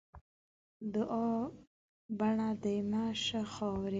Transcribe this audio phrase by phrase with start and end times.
[0.93, 1.35] دوعا؛
[2.17, 3.89] بڼه دې مه شه خاوري.